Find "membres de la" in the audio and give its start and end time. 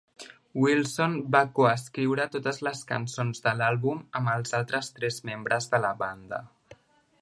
5.33-5.95